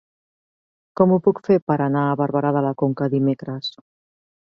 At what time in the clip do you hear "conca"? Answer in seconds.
2.83-3.13